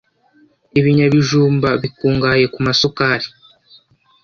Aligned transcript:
ibinyabijumba 0.79 1.69
bikungahaye 1.81 2.45
ku 2.53 2.59
masukari. 2.65 3.27